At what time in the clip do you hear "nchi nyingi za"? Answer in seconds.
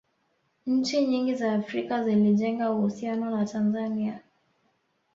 0.65-1.53